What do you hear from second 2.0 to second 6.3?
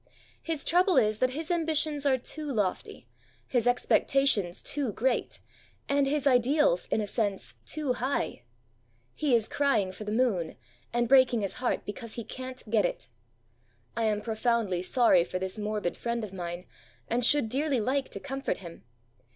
are too lofty, his expectations too great, and his